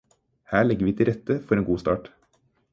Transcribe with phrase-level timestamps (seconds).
[0.51, 2.13] Her legger vi til rette for en god start